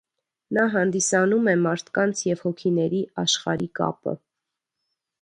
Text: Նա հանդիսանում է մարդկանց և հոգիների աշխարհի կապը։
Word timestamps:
Նա 0.57 0.63
հանդիսանում 0.75 1.51
է 1.53 1.55
մարդկանց 1.67 2.25
և 2.31 2.43
հոգիների 2.49 3.05
աշխարհի 3.29 3.73
կապը։ 3.83 4.19